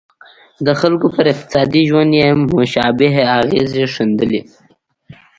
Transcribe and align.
د 0.65 0.67
خلکو 0.81 1.07
پر 1.15 1.25
اقتصادي 1.33 1.81
ژوند 1.89 2.11
یې 2.19 2.27
مشابه 2.57 3.07
اغېزې 3.39 3.85
ښندلې. 3.93 4.41